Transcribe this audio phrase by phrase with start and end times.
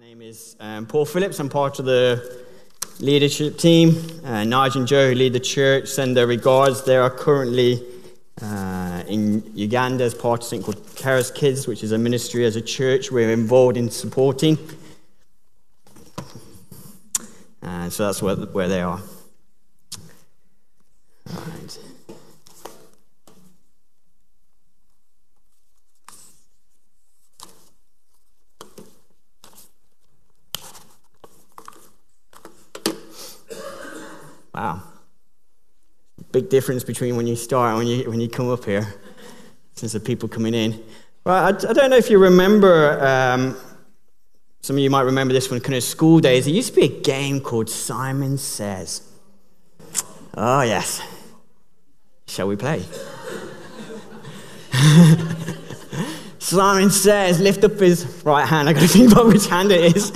[0.00, 1.38] name is um, Paul Phillips.
[1.40, 2.46] I'm part of the
[3.00, 3.90] leadership team.
[4.24, 6.84] Uh, and Joe, who lead the church, send their regards.
[6.84, 7.84] They are currently
[8.40, 12.56] uh, in Uganda as part of something called Caris Kids, which is a ministry as
[12.56, 14.56] a church we're involved in supporting.
[17.60, 19.02] And uh, so that's where, where they are.
[36.50, 38.94] Difference between when you start and when you, when you come up here,
[39.74, 40.82] since the people coming in.
[41.24, 43.56] Right, I, I don't know if you remember, um,
[44.60, 46.44] some of you might remember this from kind of school days.
[46.44, 49.02] There used to be a game called Simon Says.
[50.34, 51.00] Oh, yes.
[52.26, 52.84] Shall we play?
[56.38, 58.68] Simon says, lift up his right hand.
[58.68, 60.12] I've got to think about which hand it is.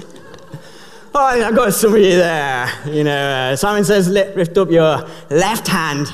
[1.14, 2.68] Oh, I've got some of you there.
[2.86, 6.08] You know, uh, Simon says, lift up your left hand.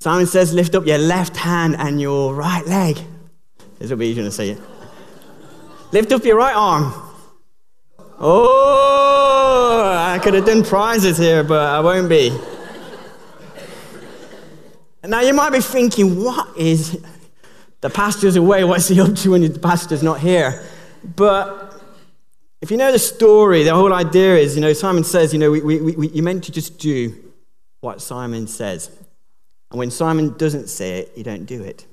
[0.00, 2.98] Simon says, lift up your left hand and your right leg.
[3.78, 4.60] This will be easier to say it.
[5.92, 6.92] Lift up your right arm.
[8.20, 12.30] Oh, I could have done prizes here, but I won't be.
[15.04, 17.04] now you might be thinking, what is
[17.80, 18.64] the pastor's away?
[18.64, 20.64] What's he up to when the pastor's not here?
[21.16, 21.80] But
[22.60, 25.50] if you know the story, the whole idea is, you know, Simon says, you know,
[25.50, 27.14] we, we, we, you're meant to just do
[27.80, 28.90] what Simon says.
[29.70, 31.86] And when Simon doesn't say it, you don't do it.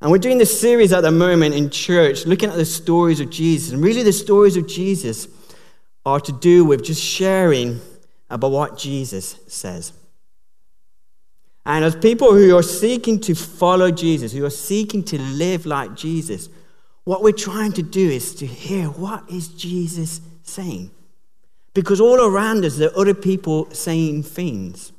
[0.00, 3.30] And we're doing this series at the moment in church, looking at the stories of
[3.30, 3.72] Jesus.
[3.72, 5.28] And really, the stories of Jesus
[6.04, 7.80] are to do with just sharing
[8.28, 9.92] about what Jesus says.
[11.64, 15.94] And as people who are seeking to follow Jesus, who are seeking to live like
[15.94, 16.48] Jesus,
[17.04, 20.90] what we're trying to do is to hear what is Jesus saying?
[21.74, 24.92] Because all around us, there are other people saying things.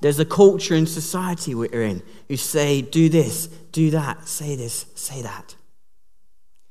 [0.00, 4.86] There's a culture in society we're in who say, do this, do that, say this,
[4.94, 5.56] say that.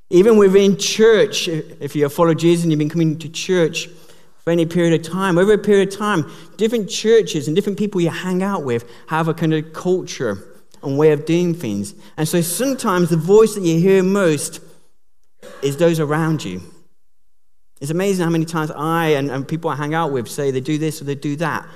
[0.09, 3.87] Even within church, if you follow Jesus and you've been coming to church
[4.43, 7.99] for any period of time, over a period of time, different churches and different people
[7.99, 10.37] you hang out with have a kind of culture
[10.81, 11.93] and way of doing things.
[12.15, 14.61] And so sometimes the voice that you hear most
[15.61, 16.61] is those around you.
[17.81, 20.61] It's amazing how many times I and, and people I hang out with say they
[20.61, 21.67] do this or they do that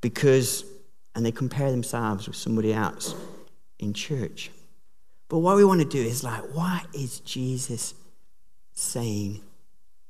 [0.00, 0.64] because,
[1.14, 3.14] and they compare themselves with somebody else
[3.78, 4.50] in church.
[5.28, 7.94] But what we want to do is like, what is Jesus
[8.72, 9.40] saying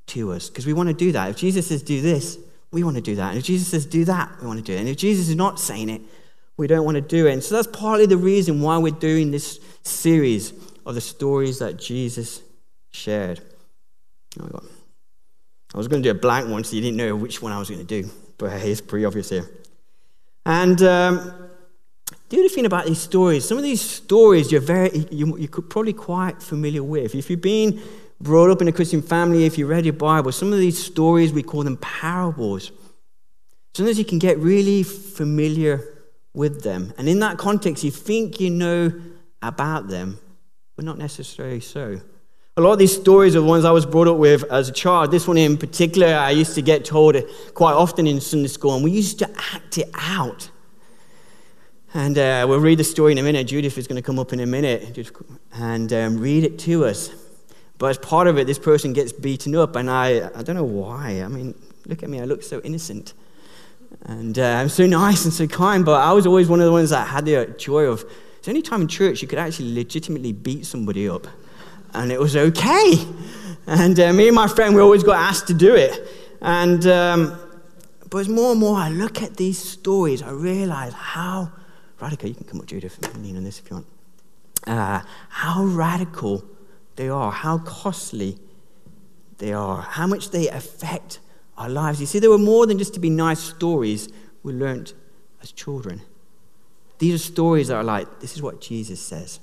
[0.07, 0.49] to us?
[0.49, 1.29] Because we want to do that.
[1.29, 2.37] If Jesus says do this,
[2.71, 3.29] we want to do that.
[3.29, 4.79] And if Jesus says do that, we want to do it.
[4.79, 6.01] And if Jesus is not saying it,
[6.57, 7.33] we don't want to do it.
[7.33, 10.53] And so that's partly the reason why we're doing this series
[10.85, 12.41] of the stories that Jesus
[12.91, 13.41] shared.
[14.39, 14.59] Oh
[15.73, 17.59] I was going to do a blank one so you didn't know which one I
[17.59, 19.49] was going to do, but hey, it's pretty obvious here.
[20.45, 21.49] And um,
[22.29, 25.93] the other thing about these stories, some of these stories you're very, you, you're probably
[25.93, 27.15] quite familiar with.
[27.15, 27.81] If you've been
[28.19, 31.31] brought up in a Christian family, if you read your Bible, some of these stories
[31.31, 32.71] we call them parables.
[33.73, 35.81] Sometimes you can get really familiar
[36.33, 36.93] with them.
[36.97, 38.93] And in that context, you think you know
[39.41, 40.19] about them,
[40.75, 42.01] but not necessarily so.
[42.55, 45.09] A lot of these stories are ones I was brought up with as a child.
[45.09, 47.15] This one in particular, I used to get told
[47.55, 50.51] quite often in Sunday school, and we used to act it out.
[51.95, 53.47] And uh, we'll read the story in a minute.
[53.47, 55.11] Judith is going to come up in a minute
[55.53, 57.09] and um, read it to us.
[57.79, 60.63] But as part of it, this person gets beaten up, and I, I don't know
[60.63, 61.23] why.
[61.23, 61.55] I mean,
[61.87, 63.15] look at me, I look so innocent.
[64.03, 66.71] And uh, I'm so nice and so kind, but I was always one of the
[66.71, 68.05] ones that had the joy of
[68.43, 71.27] it's the only time in church you could actually legitimately beat somebody up,
[71.93, 73.05] and it was okay.
[73.65, 76.07] And uh, me and my friend, we always got asked to do it.
[76.41, 77.39] And um,
[78.09, 81.51] but as more and more I look at these stories, I realize how
[81.99, 82.29] radical.
[82.29, 83.87] You can come up, Judith, and lean on this if you want.
[84.67, 86.43] Uh, how radical
[86.95, 88.37] they are, how costly
[89.39, 91.19] they are, how much they affect
[91.57, 91.99] our lives.
[91.99, 94.09] You see, there were more than just to be nice stories
[94.43, 94.93] we learnt
[95.41, 96.01] as children.
[96.99, 99.39] These are stories that are like, this is what Jesus says.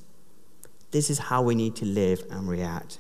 [0.91, 2.99] This is how we need to live and react.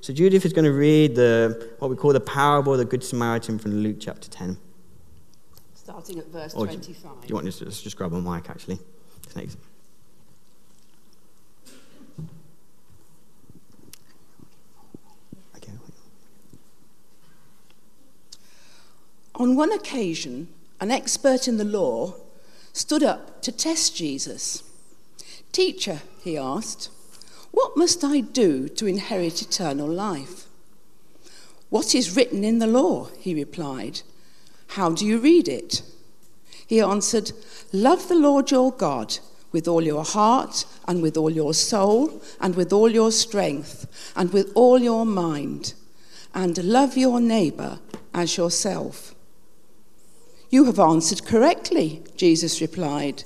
[0.00, 3.04] So Judith is going to read the what we call the parable of the Good
[3.04, 4.58] Samaritan from Luke chapter 10.
[5.74, 7.20] Starting at verse or 25.
[7.22, 8.78] Do you want to just, just grab a mic, actually?
[9.28, 9.56] Thanks.
[19.42, 20.46] On one occasion,
[20.80, 22.14] an expert in the law
[22.72, 24.62] stood up to test Jesus.
[25.50, 26.90] Teacher, he asked,
[27.52, 30.46] What must I do to inherit eternal life?
[31.70, 33.08] What is written in the law?
[33.18, 34.02] He replied.
[34.68, 35.82] How do you read it?
[36.66, 37.32] He answered,
[37.72, 39.18] Love the Lord your God
[39.52, 44.32] with all your heart, and with all your soul, and with all your strength, and
[44.32, 45.74] with all your mind,
[46.34, 47.78] and love your neighbor
[48.14, 49.14] as yourself.
[50.48, 53.24] You have answered correctly, Jesus replied.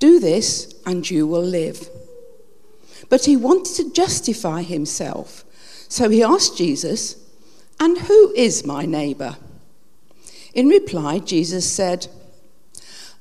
[0.00, 1.88] Do this, and you will live.
[3.10, 5.44] But he wanted to justify himself.
[5.88, 7.16] So he asked Jesus,
[7.78, 9.36] And who is my neighbor?
[10.54, 12.06] In reply, Jesus said,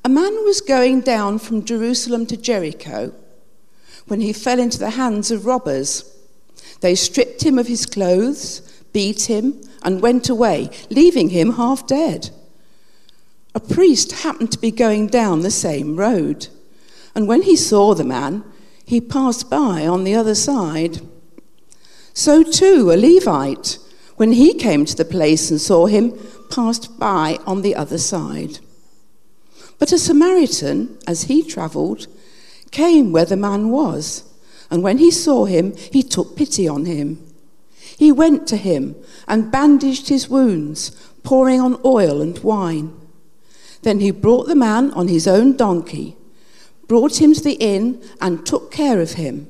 [0.06, 3.14] A man was going down from Jerusalem to Jericho
[4.08, 6.16] when he fell into the hands of robbers.
[6.82, 8.62] They stripped him of his clothes,
[8.94, 12.30] beat him, and went away, leaving him half dead.
[13.56, 16.48] A priest happened to be going down the same road,
[17.16, 18.44] and when he saw the man,
[18.90, 21.00] he passed by on the other side.
[22.16, 23.78] So too, a Levite,
[24.16, 26.18] when he came to the place and saw him,
[26.50, 28.58] passed by on the other side.
[29.78, 32.08] But a Samaritan, as he travelled,
[32.72, 34.24] came where the man was,
[34.72, 37.24] and when he saw him, he took pity on him.
[37.96, 38.96] He went to him
[39.28, 40.90] and bandaged his wounds,
[41.22, 43.00] pouring on oil and wine.
[43.84, 46.16] Then he brought the man on his own donkey
[46.90, 49.48] brought him to the inn, and took care of him.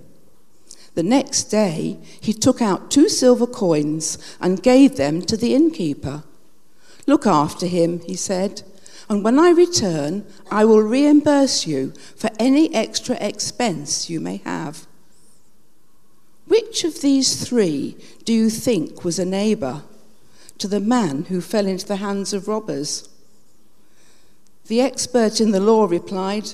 [0.94, 6.24] The next day, he took out two silver coins and gave them to the innkeeper.
[7.08, 8.64] Look after him, he said,
[9.10, 14.86] and when I return, I will reimburse you for any extra expense you may have.
[16.46, 17.96] Which of these three
[18.26, 19.84] do you think was a neighbor
[20.58, 23.08] to the man who fell into the hands of robbers?
[24.68, 26.54] The expert in the law replied,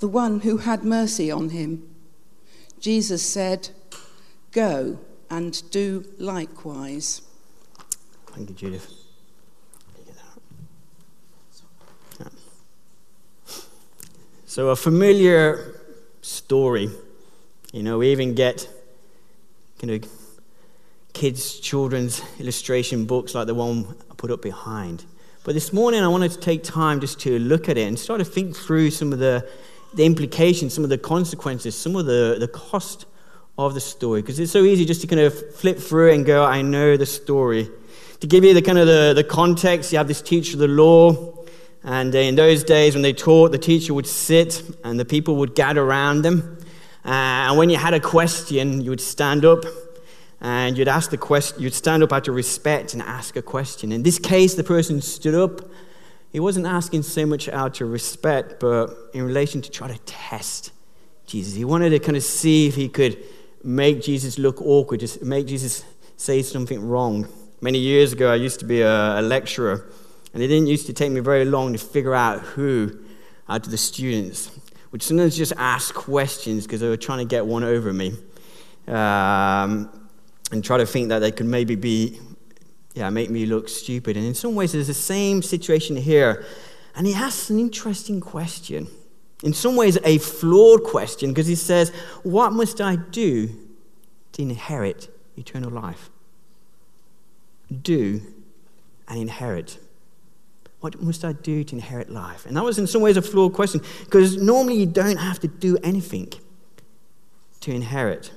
[0.00, 1.88] the one who had mercy on him.
[2.80, 3.70] Jesus said,
[4.52, 4.98] Go
[5.30, 7.22] and do likewise.
[8.28, 8.94] Thank you, Judith.
[14.46, 15.78] So, a familiar
[16.22, 16.90] story.
[17.72, 18.68] You know, we even get
[19.78, 20.10] kind of
[21.12, 25.04] kids' children's illustration books like the one I put up behind.
[25.44, 28.20] But this morning, I wanted to take time just to look at it and start
[28.20, 29.48] to think through some of the
[29.94, 33.06] the implications, some of the consequences, some of the, the cost
[33.56, 34.22] of the story.
[34.22, 37.06] Because it's so easy just to kind of flip through and go, I know the
[37.06, 37.70] story.
[38.20, 40.68] To give you the kind of the, the context, you have this teacher of the
[40.68, 41.34] law.
[41.82, 45.54] And in those days, when they taught, the teacher would sit and the people would
[45.54, 46.58] gather around them.
[47.04, 47.08] Uh,
[47.48, 49.64] and when you had a question, you would stand up
[50.40, 53.90] and you'd ask the question, you'd stand up out of respect and ask a question.
[53.90, 55.68] In this case, the person stood up
[56.30, 60.72] he wasn't asking so much out of respect, but in relation to try to test
[61.26, 61.54] Jesus.
[61.54, 63.18] He wanted to kind of see if he could
[63.62, 65.84] make Jesus look awkward, just make Jesus
[66.16, 67.28] say something wrong.
[67.60, 69.90] Many years ago, I used to be a, a lecturer,
[70.32, 72.98] and it didn't used to take me very long to figure out who
[73.48, 74.50] out of the students
[74.90, 78.14] would sometimes just ask questions because they were trying to get one over me
[78.86, 79.90] um,
[80.50, 82.18] and try to think that they could maybe be
[82.98, 84.16] yeah, make me look stupid.
[84.16, 86.44] And in some ways, there's the same situation here.
[86.96, 88.88] And he asks an interesting question.
[89.44, 91.90] In some ways, a flawed question, because he says,
[92.24, 93.50] What must I do
[94.32, 96.10] to inherit eternal life?
[97.70, 98.20] Do
[99.06, 99.78] and inherit.
[100.80, 102.46] What must I do to inherit life?
[102.46, 105.48] And that was in some ways a flawed question, because normally you don't have to
[105.48, 106.32] do anything
[107.60, 108.32] to inherit.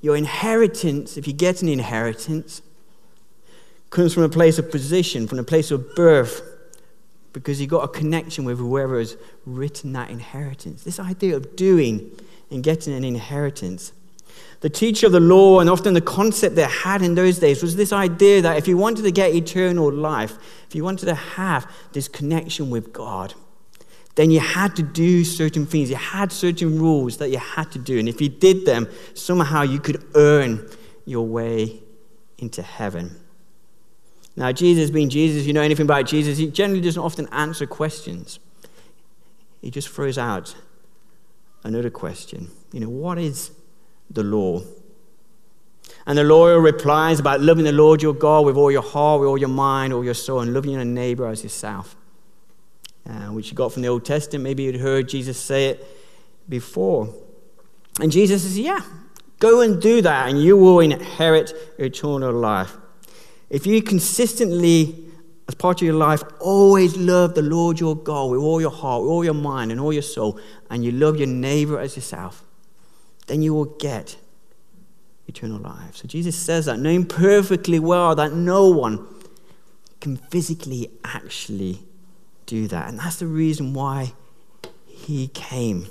[0.00, 2.62] Your inheritance, if you get an inheritance,
[3.90, 6.42] comes from a place of position, from a place of birth,
[7.32, 9.16] because you got a connection with whoever has
[9.46, 10.82] written that inheritance.
[10.82, 12.10] This idea of doing
[12.50, 13.92] and getting an inheritance.
[14.60, 17.76] The teacher of the law, and often the concept they had in those days, was
[17.76, 20.36] this idea that if you wanted to get eternal life,
[20.68, 23.34] if you wanted to have this connection with God,
[24.16, 25.90] then you had to do certain things.
[25.90, 28.00] You had certain rules that you had to do.
[28.00, 30.68] And if you did them, somehow you could earn
[31.04, 31.80] your way
[32.38, 33.14] into heaven.
[34.38, 38.38] Now, Jesus, being Jesus, you know anything about Jesus, he generally doesn't often answer questions.
[39.60, 40.54] He just throws out
[41.64, 42.48] another question.
[42.72, 43.50] You know, what is
[44.08, 44.62] the law?
[46.06, 49.28] And the lawyer replies about loving the Lord your God with all your heart, with
[49.28, 51.96] all your mind, all your soul, and loving your neighbor as yourself.
[53.10, 54.44] Uh, which you got from the Old Testament.
[54.44, 55.84] Maybe you'd heard Jesus say it
[56.48, 57.12] before.
[58.00, 58.82] And Jesus says, Yeah,
[59.40, 62.76] go and do that, and you will inherit eternal life.
[63.50, 64.94] If you consistently,
[65.48, 69.02] as part of your life, always love the Lord your God with all your heart,
[69.02, 70.38] with all your mind, and all your soul,
[70.70, 72.44] and you love your neighbor as yourself,
[73.26, 74.16] then you will get
[75.26, 75.96] eternal life.
[75.96, 79.06] So Jesus says that, knowing perfectly well that no one
[80.00, 81.80] can physically actually
[82.46, 82.88] do that.
[82.88, 84.12] And that's the reason why
[84.86, 85.86] he came.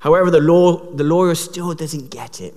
[0.00, 2.54] However, the, law, the lawyer still doesn't get it.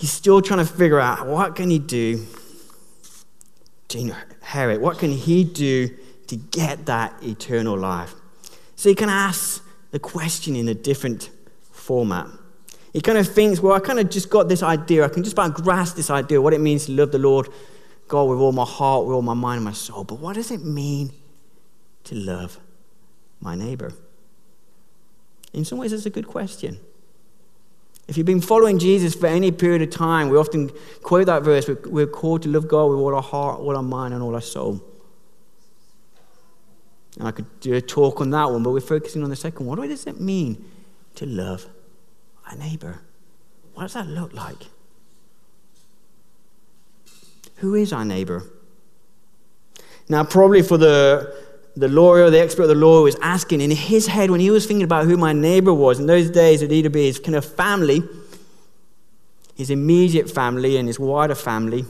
[0.00, 2.24] He's still trying to figure out what can he do
[3.88, 4.80] to inherit?
[4.80, 5.90] What can he do
[6.28, 8.14] to get that eternal life?
[8.76, 11.28] So he can ask the question in a different
[11.70, 12.28] format.
[12.94, 15.04] He kind of thinks, well, I kind of just got this idea.
[15.04, 17.50] I can just about grasp this idea, what it means to love the Lord
[18.08, 20.04] God with all my heart, with all my mind and my soul.
[20.04, 21.12] But what does it mean
[22.04, 22.58] to love
[23.38, 23.92] my neighbor?
[25.52, 26.80] In some ways, it's a good question.
[28.10, 31.70] If you've been following Jesus for any period of time, we often quote that verse
[31.86, 34.40] we're called to love God with all our heart, all our mind, and all our
[34.40, 34.82] soul.
[37.20, 39.64] And I could do a talk on that one, but we're focusing on the second
[39.64, 39.78] one.
[39.78, 40.68] What does it mean
[41.14, 41.68] to love
[42.50, 43.00] our neighbor?
[43.74, 44.66] What does that look like?
[47.58, 48.42] Who is our neighbor?
[50.08, 51.32] Now, probably for the,
[51.76, 54.66] the lawyer, the expert of the law, was asking in his head when he was
[54.66, 55.98] thinking about who my neighbor was.
[55.98, 58.02] In those days, it'd either be his kind of family,
[59.54, 61.84] his immediate family, and his wider family,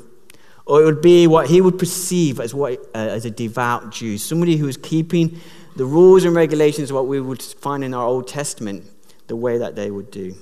[0.66, 4.18] or it would be what he would perceive as, what, uh, as a devout Jew,
[4.18, 5.40] somebody who was keeping
[5.76, 8.84] the rules and regulations of what we would find in our Old Testament
[9.28, 10.34] the way that they would do.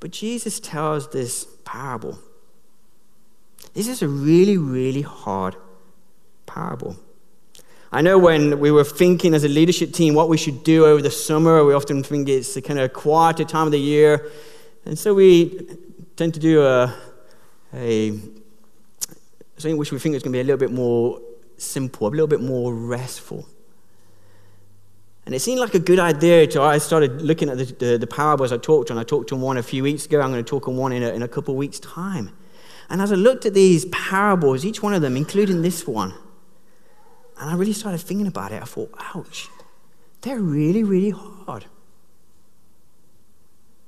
[0.00, 2.18] But Jesus tells this parable
[3.74, 5.56] this is a really, really hard
[6.46, 6.96] parable.
[7.92, 11.00] I know when we were thinking as a leadership team what we should do over
[11.00, 14.30] the summer, we often think it's the kind of quieter time of the year.
[14.84, 15.66] And so we
[16.16, 16.94] tend to do a,
[17.72, 18.18] a
[19.56, 21.20] something which we think is going to be a little bit more
[21.56, 23.46] simple, a little bit more restful.
[25.26, 28.06] And it seemed like a good idea to, I started looking at the, the, the
[28.06, 28.98] parables I talked on.
[28.98, 30.20] I talked on one a few weeks ago.
[30.20, 32.30] I'm going to talk on one in a, in a couple of weeks' time.
[32.90, 36.12] And as I looked at these parables, each one of them, including this one,
[37.38, 39.48] and I really started thinking about it, I thought, ouch,
[40.20, 41.66] they're really, really hard.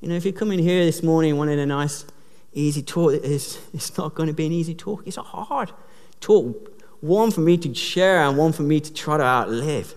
[0.00, 2.04] You know, if you come in here this morning wanting a nice,
[2.52, 5.06] easy talk, it's, it's not going to be an easy talk.
[5.06, 5.72] It's a hard
[6.20, 6.72] talk.
[7.00, 9.94] One for me to share and one for me to try to outlive.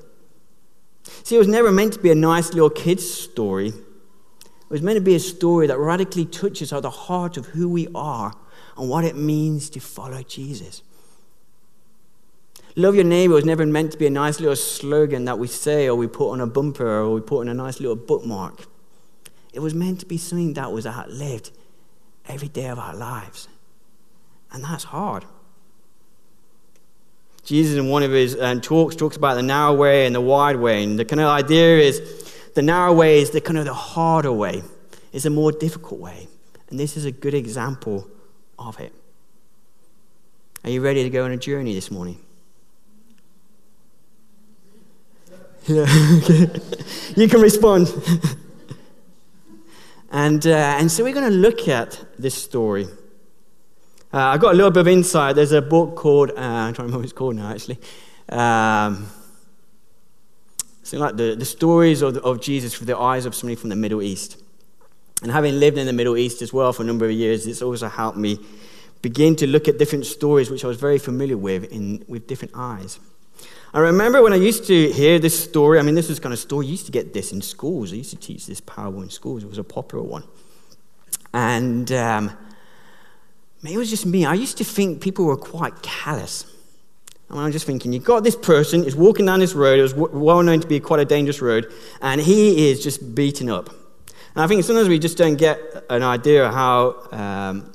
[1.23, 3.69] See, it was never meant to be a nice little kid's story.
[3.69, 7.67] It was meant to be a story that radically touches at the heart of who
[7.67, 8.33] we are
[8.77, 10.83] and what it means to follow Jesus.
[12.75, 15.87] Love your neighbor was never meant to be a nice little slogan that we say
[15.87, 18.65] or we put on a bumper or we put on a nice little bookmark.
[19.53, 21.51] It was meant to be something that was outlived
[22.27, 23.47] every day of our lives.
[24.51, 25.25] And that's hard.
[27.43, 30.57] Jesus, in one of his um, talks, talks about the narrow way and the wide
[30.57, 30.83] way.
[30.83, 34.31] And the kind of idea is the narrow way is the kind of the harder
[34.31, 34.63] way,
[35.11, 36.27] it's a more difficult way.
[36.69, 38.07] And this is a good example
[38.59, 38.93] of it.
[40.63, 42.19] Are you ready to go on a journey this morning?
[45.69, 45.85] Yeah,
[47.15, 47.93] you can respond.
[50.11, 50.49] and, uh,
[50.79, 52.85] and so we're going to look at this story.
[54.11, 55.35] Uh, I got a little bit of insight.
[55.35, 57.77] There's a book called, uh, I'm trying to remember what it's called now, actually.
[58.29, 59.11] Um,
[60.81, 63.75] something like the, the stories of, of Jesus through the eyes of somebody from the
[63.75, 64.41] Middle East.
[65.21, 67.61] And having lived in the Middle East as well for a number of years, it's
[67.61, 68.39] also helped me
[69.03, 72.55] begin to look at different stories which I was very familiar with in, with different
[72.55, 72.99] eyes.
[73.73, 76.39] I remember when I used to hear this story, I mean, this was kind of
[76.39, 77.93] story, you used to get this in schools.
[77.93, 79.43] I used to teach this parable in schools.
[79.43, 80.23] It was a popular one.
[81.33, 82.31] And um,
[83.63, 84.25] it was just me.
[84.25, 86.45] I used to think people were quite callous.
[87.29, 89.93] And I'm just thinking, you've got this person, is walking down this road, it was
[89.93, 91.71] well known to be quite a dangerous road,
[92.01, 93.69] and he is just beaten up.
[94.33, 95.59] And I think sometimes we just don't get
[95.91, 97.71] an idea of how um,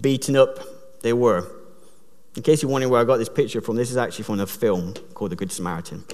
[0.00, 0.58] beaten up
[1.02, 1.48] they were.
[2.36, 4.46] In case you're wondering where I got this picture from, this is actually from a
[4.46, 6.04] film called The Good Samaritan.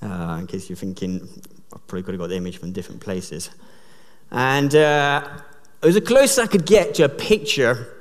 [0.00, 1.28] Uh, in case you're thinking,
[1.74, 3.50] I probably could have got the image from different places.
[4.30, 5.28] And uh,
[5.82, 7.92] it was the closest I could get to a picture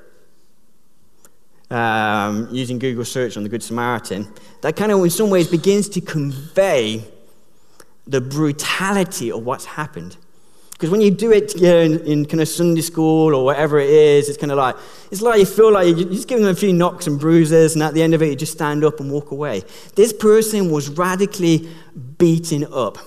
[1.69, 5.89] um, using Google search on the Good Samaritan that kind of, in some ways, begins
[5.89, 7.03] to convey
[8.07, 10.15] the brutality of what's happened.
[10.85, 13.79] Because when you do it you know, in, in, kind of Sunday school or whatever
[13.79, 14.75] it is, it's kind of like,
[15.09, 17.81] it's like you feel like you're just give them a few knocks and bruises, and
[17.81, 19.63] at the end of it, you just stand up and walk away.
[19.95, 21.67] This person was radically
[22.19, 22.99] beaten up.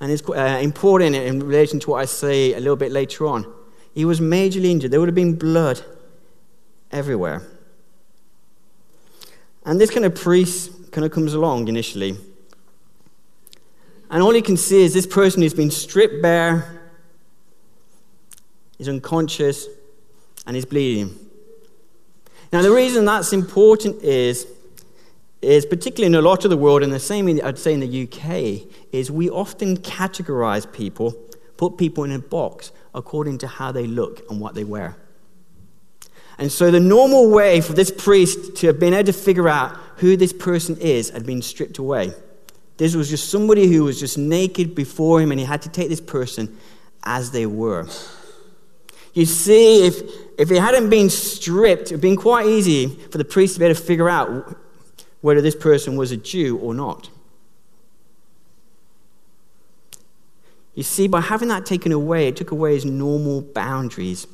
[0.00, 3.44] And it's uh, important in relation to what I say a little bit later on.
[3.92, 4.90] He was majorly injured.
[4.90, 5.82] There would have been blood
[6.90, 7.42] everywhere.
[9.66, 12.16] And this kind of priest kind of comes along initially
[14.10, 16.80] and all he can see is this person who's been stripped bare,
[18.78, 19.66] is unconscious,
[20.46, 21.18] and is bleeding.
[22.52, 24.46] Now, the reason that's important is,
[25.42, 27.80] is particularly in a lot of the world, and the same in, I'd say in
[27.80, 31.12] the UK, is we often categorize people,
[31.56, 34.96] put people in a box according to how they look and what they wear.
[36.38, 39.76] And so the normal way for this priest to have been able to figure out
[39.96, 42.12] who this person is had been stripped away.
[42.76, 45.88] This was just somebody who was just naked before him, and he had to take
[45.88, 46.56] this person
[47.04, 47.86] as they were.
[49.12, 50.00] You see, if,
[50.38, 53.60] if it hadn't been stripped, it would have been quite easy for the priest to
[53.60, 54.56] be able to figure out
[55.20, 57.10] whether this person was a Jew or not.
[60.74, 64.26] You see, by having that taken away, it took away his normal boundaries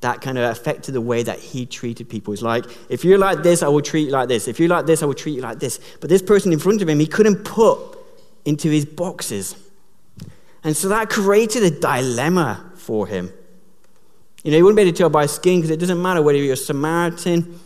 [0.00, 2.32] that kind of affected the way that he treated people.
[2.32, 4.46] It's like, if you're like this, I will treat you like this.
[4.46, 5.80] If you're like this, I will treat you like this.
[6.00, 7.98] But this person in front of him, he couldn't put
[8.44, 9.56] into his boxes.
[10.62, 13.32] And so that created a dilemma for him.
[14.44, 16.38] You know, he wouldn't be able to tell by skin because it doesn't matter whether
[16.38, 17.58] you're Samaritan,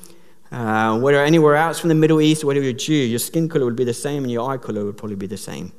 [0.50, 3.76] uh, whether anywhere else from the Middle East, whether you're Jew, your skin color would
[3.76, 5.72] be the same and your eye color would probably be the same.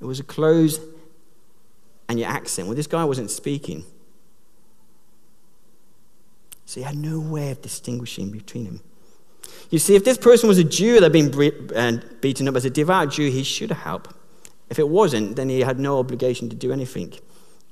[0.00, 0.80] It was a clothes
[2.08, 2.68] and your accent.
[2.68, 3.84] Well, this guy wasn't speaking.
[6.66, 8.80] So he had no way of distinguishing between them.
[9.70, 11.30] You see, if this person was a Jew that had been
[12.20, 14.12] beaten up as a devout Jew, he should help.
[14.68, 17.14] If it wasn't, then he had no obligation to do anything,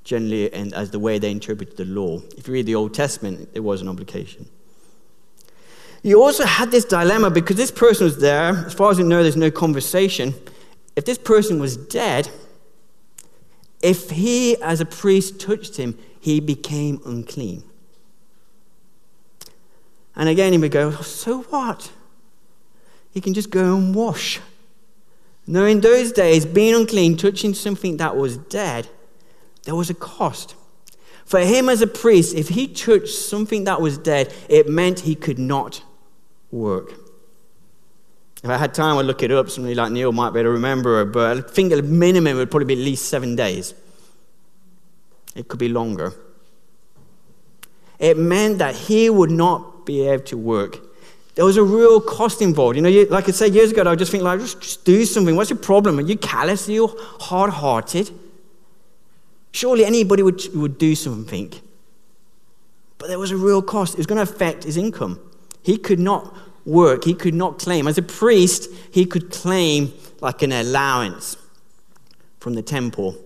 [0.04, 2.20] generally, and as the way they interpreted the law.
[2.38, 4.48] If you read the Old Testament, there was an obligation.
[6.04, 8.64] You also had this dilemma because this person was there.
[8.66, 10.34] As far as we know, there's no conversation.
[10.94, 12.30] If this person was dead,
[13.82, 17.64] if he, as a priest, touched him, he became unclean.
[20.16, 21.90] And again, he would go, oh, So what?
[23.11, 24.40] He can just go and wash.
[25.47, 28.88] Now, in those days, being unclean, touching something that was dead,
[29.64, 30.54] there was a cost.
[31.25, 35.14] For him as a priest, if he touched something that was dead, it meant he
[35.14, 35.83] could not
[36.50, 36.92] work.
[38.42, 39.48] If I had time, I'd look it up.
[39.48, 42.50] Somebody like Neil might be able to remember it, but I think at minimum would
[42.50, 43.74] probably be at least seven days.
[45.35, 46.12] It could be longer.
[47.98, 50.79] It meant that he would not be able to work.
[51.35, 52.77] There was a real cost involved.
[52.77, 54.85] You know, you, like I said years ago, I would just think, like, just, just
[54.85, 55.35] do something.
[55.35, 55.99] What's your problem?
[55.99, 56.68] Are you callous?
[56.68, 56.87] Are you
[57.20, 58.11] hard hearted?
[59.51, 61.53] Surely anybody would, would do something.
[62.99, 63.94] But there was a real cost.
[63.94, 65.20] It was going to affect his income.
[65.62, 67.87] He could not work, he could not claim.
[67.87, 71.37] As a priest, he could claim like an allowance
[72.40, 73.16] from the temple.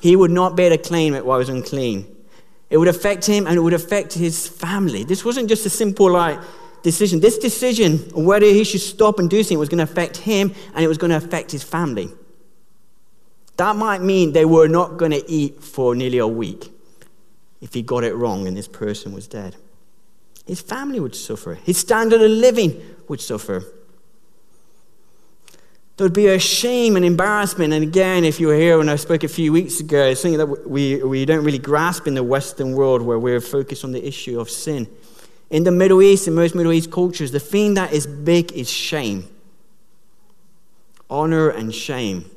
[0.00, 2.06] He would not be able to claim it while he was unclean.
[2.72, 5.04] It would affect him and it would affect his family.
[5.04, 6.40] This wasn't just a simple like
[6.82, 7.20] decision.
[7.20, 10.82] This decision whether he should stop and do something was going to affect him and
[10.82, 12.10] it was going to affect his family.
[13.58, 16.72] That might mean they were not going to eat for nearly a week
[17.60, 19.54] if he got it wrong and this person was dead.
[20.46, 21.56] His family would suffer.
[21.56, 23.64] His standard of living would suffer.
[25.96, 27.72] There would be a shame and embarrassment.
[27.72, 30.38] And again, if you were here when I spoke a few weeks ago, it's something
[30.38, 34.04] that we, we don't really grasp in the Western world where we're focused on the
[34.06, 34.88] issue of sin.
[35.50, 38.70] In the Middle East, in most Middle East cultures, the thing that is big is
[38.70, 39.28] shame
[41.12, 42.28] honor and shame.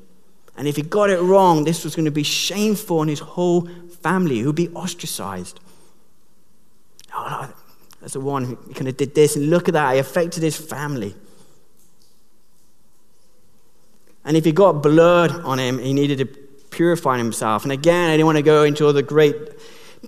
[0.57, 3.67] And if he got it wrong, this was going to be shameful on his whole
[4.01, 5.59] family, who would be ostracized.
[7.13, 7.51] Oh,
[8.01, 10.57] that's the one who kind of did this, and look at that, he affected his
[10.57, 11.15] family.
[14.25, 17.63] And if he got blood on him, he needed to purify himself.
[17.63, 19.35] And again, I didn't want to go into all the great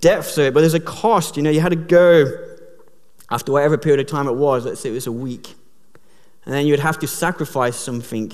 [0.00, 1.36] depths of it, but there's a cost.
[1.36, 2.44] You know, you had to go
[3.30, 5.54] after whatever period of time it was, let's say it was a week.
[6.44, 8.32] And then you would have to sacrifice something.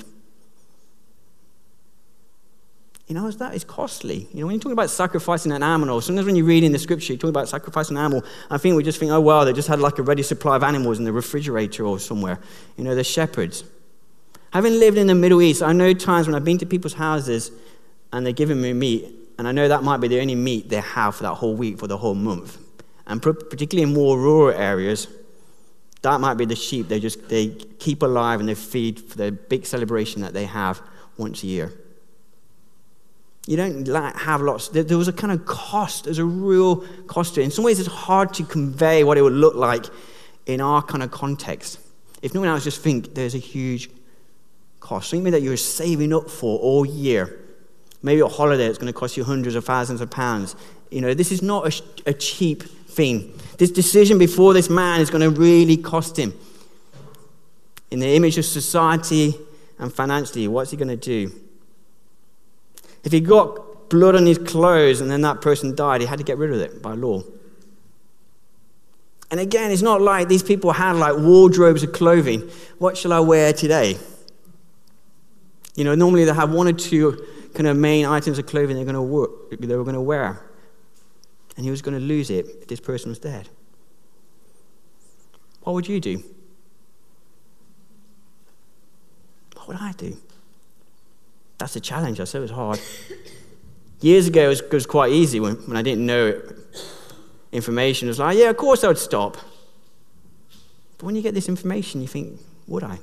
[3.07, 4.29] You know, that is costly.
[4.33, 6.79] You know, when you talk about sacrificing an animal, sometimes when you read in the
[6.79, 9.53] scripture, you talk about sacrificing an animal, I think we just think, oh, well, they
[9.53, 12.41] just had like a ready supply of animals in the refrigerator or somewhere.
[12.77, 13.65] You know, they're shepherds.
[14.55, 17.51] Having lived in the Middle East, I know times when I've been to people's houses
[18.13, 20.81] and they're giving me meat, and I know that might be the only meat they
[20.81, 22.59] have for that whole week, for the whole month.
[23.09, 25.09] And particularly in more rural areas,
[26.03, 29.33] that might be the sheep they just they keep alive and they feed for the
[29.33, 30.81] big celebration that they have
[31.17, 31.73] once a year.
[33.49, 33.87] You don't
[34.19, 34.69] have lots.
[34.69, 36.05] There was a kind of cost.
[36.05, 36.77] There's a real
[37.09, 37.45] cost to it.
[37.45, 39.87] In some ways, it's hard to convey what it would look like
[40.47, 41.81] in our kind of context.
[42.23, 43.91] If no one else, just think there's a huge
[44.85, 47.41] cost, something that you're saving up for all year.
[48.03, 50.55] Maybe a holiday that's going to cost you hundreds of thousands of pounds.
[50.91, 53.33] You know, this is not a, a cheap thing.
[53.57, 56.35] This decision before this man is going to really cost him.
[57.91, 59.35] In the image of society
[59.79, 61.33] and financially, what's he going to do?
[63.05, 66.25] If he got blood on his clothes and then that person died, he had to
[66.25, 67.23] get rid of it by law.
[69.31, 72.51] And again, it's not like these people had like wardrobes of clothing.
[72.79, 73.97] What shall I wear today?
[75.75, 78.85] You know, normally they have one or two kind of main items of clothing they're
[78.85, 80.45] going to work, they were going to wear.
[81.57, 83.49] And he was going to lose it if this person was dead.
[85.63, 86.23] What would you do?
[89.55, 90.17] What would I do?
[91.59, 92.21] That's a challenge.
[92.21, 92.81] I said it was hard.
[94.01, 96.57] Years ago, it was, it was quite easy when, when I didn't know it.
[97.55, 98.09] information.
[98.09, 99.37] It was like, yeah, of course I would stop.
[100.99, 102.99] But when you get this information, you think, would I?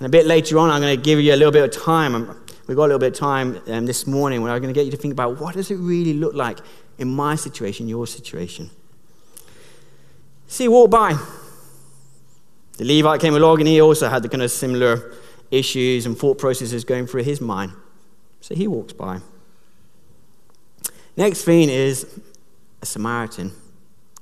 [0.00, 2.26] And a bit later on, I'm going to give you a little bit of time.
[2.66, 4.86] We've got a little bit of time um, this morning where I'm going to get
[4.86, 6.58] you to think about what does it really look like
[6.96, 8.70] in my situation, your situation.
[10.46, 11.18] See, walk by.
[12.78, 15.12] The Levite came along and he also had the kind of similar
[15.50, 17.72] issues and thought processes going through his mind.
[18.40, 19.20] So he walks by.
[21.14, 22.20] Next thing is
[22.80, 23.52] a Samaritan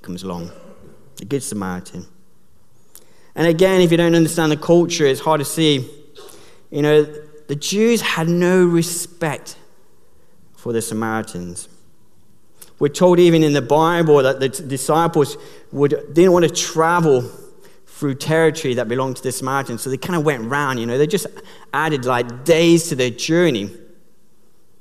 [0.03, 0.51] comes along,
[1.21, 2.07] a good Samaritan.
[3.38, 5.88] And again, if you don't understand the culture, it's hard to see.
[6.72, 7.05] You know,
[7.46, 9.57] the Jews had no respect
[10.57, 11.68] for the Samaritans.
[12.81, 15.37] We're told even in the Bible that the disciples
[15.70, 17.31] would, didn't want to travel
[17.87, 20.98] through territory that belonged to the Samaritans, so they kind of went round, you know,
[20.98, 21.29] they just
[21.72, 23.70] added like days to their journey.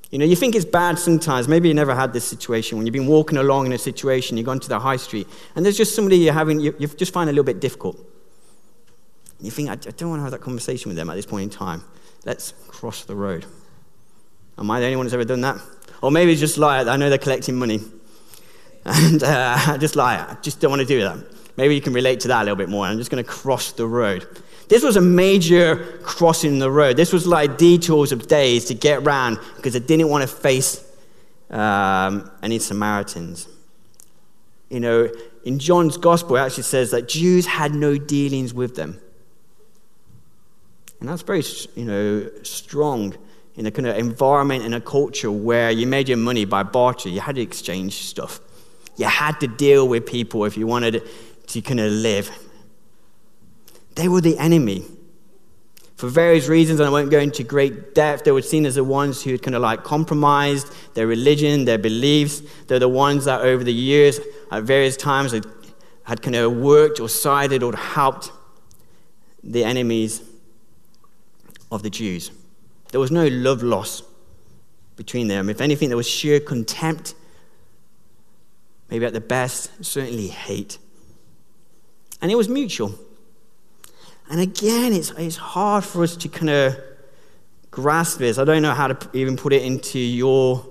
[0.09, 1.47] You know, you think it's bad sometimes.
[1.47, 4.47] Maybe you never had this situation when you've been walking along in a situation, you've
[4.47, 7.29] gone to the high street, and there's just somebody you're having, you, you just find
[7.29, 8.03] a little bit difficult.
[9.39, 11.49] You think, I, don't want to have that conversation with them at this point in
[11.49, 11.83] time.
[12.25, 13.45] Let's cross the road.
[14.57, 15.61] Am I the only one who's ever done that?
[16.01, 17.81] Or maybe it's just like, I know they're collecting money.
[18.89, 21.17] And uh, just like, I just don't want to do that.
[21.57, 22.85] Maybe you can relate to that a little bit more.
[22.85, 24.25] I'm just going to cross the road.
[24.69, 26.95] This was a major crossing the road.
[26.95, 30.89] This was like detours of days to get around because I didn't want to face
[31.49, 33.49] um, any Samaritans.
[34.69, 35.09] You know,
[35.43, 39.01] in John's gospel, it actually says that Jews had no dealings with them.
[40.99, 41.43] And that's very,
[41.75, 43.15] you know, strong
[43.55, 47.09] in a kind of environment and a culture where you made your money by barter.
[47.09, 48.39] You had to exchange stuff.
[48.97, 51.03] You had to deal with people if you wanted
[51.47, 52.31] to kind of live.
[53.95, 54.85] They were the enemy.
[55.95, 58.83] For various reasons, and I won't go into great depth, they were seen as the
[58.83, 62.43] ones who had kind of like compromised their religion, their beliefs.
[62.67, 64.19] They're the ones that over the years,
[64.51, 65.47] at various times, had,
[66.03, 68.31] had kind of worked or sided or helped
[69.43, 70.21] the enemies
[71.71, 72.31] of the Jews.
[72.91, 74.03] There was no love loss
[74.95, 75.49] between them.
[75.49, 77.15] If anything, there was sheer contempt,
[78.89, 80.77] maybe at the best, certainly hate.
[82.21, 82.95] And it was mutual.
[84.29, 86.77] And again, it's, it's hard for us to kind of
[87.71, 88.37] grasp this.
[88.37, 90.65] I don't know how to even put it into your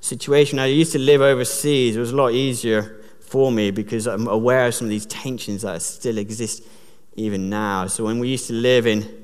[0.00, 0.58] situation.
[0.58, 4.66] I used to live overseas, it was a lot easier for me because I'm aware
[4.66, 6.64] of some of these tensions that still exist
[7.14, 7.86] even now.
[7.86, 9.19] So when we used to live in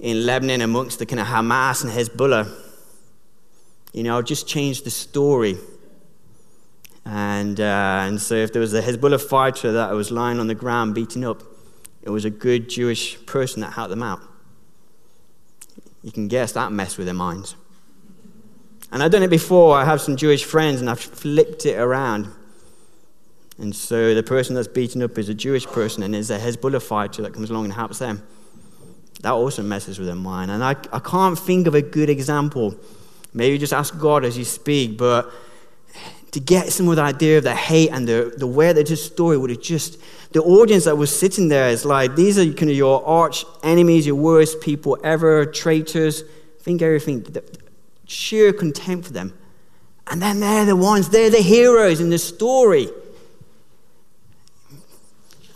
[0.00, 2.50] in Lebanon amongst the kind of Hamas and Hezbollah.
[3.92, 5.58] You know, just change the story.
[7.04, 10.54] And, uh, and so if there was a Hezbollah fighter that was lying on the
[10.54, 11.42] ground beaten up,
[12.02, 14.20] it was a good Jewish person that helped them out.
[16.02, 17.56] You can guess that messed with their minds.
[18.90, 19.76] And I've done it before.
[19.76, 22.28] I have some Jewish friends and I've flipped it around.
[23.58, 26.82] And so the person that's beaten up is a Jewish person and there's a Hezbollah
[26.82, 28.22] fighter that comes along and helps them
[29.20, 30.50] that also messes with their mind.
[30.50, 32.74] And I, I can't think of a good example.
[33.34, 35.30] Maybe just ask God as you speak, but
[36.32, 39.04] to get some of the idea of the hate and the, the way that this
[39.04, 39.98] story would have just,
[40.32, 44.06] the audience that was sitting there is like, these are kind of your arch enemies,
[44.06, 46.22] your worst people ever, traitors.
[46.60, 47.42] Think everything, the,
[48.06, 49.36] sheer contempt for them.
[50.06, 52.88] And then they're the ones, they're the heroes in the story.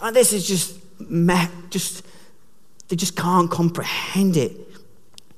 [0.00, 0.78] And this is just,
[1.70, 2.03] just
[2.88, 4.52] they just can't comprehend it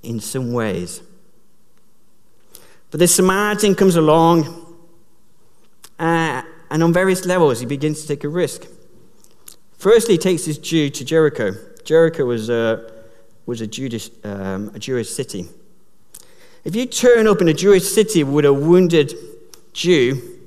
[0.03, 1.03] in some ways.
[2.91, 4.77] But the Samaritan comes along,
[5.99, 8.67] uh, and on various levels, he begins to take a risk.
[9.79, 11.53] Firstly, he takes his Jew to Jericho.
[11.85, 12.91] Jericho was a,
[13.45, 15.47] was a, Jewish, um, a Jewish city.
[16.65, 19.15] If you turn up in a Jewish city with a wounded
[19.73, 20.41] Jew,